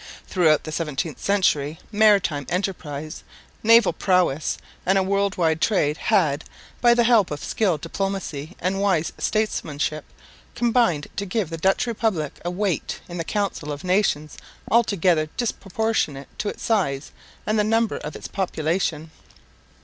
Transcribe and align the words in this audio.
Throughout 0.25 0.63
the 0.63 0.71
17th 0.71 1.19
century 1.19 1.77
maritime 1.91 2.47
enterprise, 2.49 3.23
naval 3.61 3.93
prowess 3.93 4.57
and 4.83 5.07
world 5.07 5.37
wide 5.37 5.61
trade 5.61 5.97
had, 5.97 6.43
by 6.81 6.95
the 6.95 7.03
help 7.03 7.29
of 7.29 7.43
skilled 7.43 7.81
diplomacy 7.81 8.55
and 8.59 8.81
wise 8.81 9.13
statesmanship, 9.19 10.03
combined 10.55 11.07
to 11.17 11.25
give 11.27 11.49
to 11.49 11.51
the 11.51 11.57
Dutch 11.61 11.85
Republic 11.85 12.41
a 12.43 12.49
weight 12.49 12.99
in 13.07 13.17
the 13.19 13.23
council 13.23 13.71
of 13.71 13.83
nations 13.83 14.37
altogether 14.71 15.29
disproportionate 15.37 16.29
to 16.39 16.49
its 16.49 16.63
size 16.63 17.11
and 17.45 17.59
the 17.59 17.63
number 17.63 17.97
of 17.97 18.15
its 18.15 18.27
population. 18.27 19.11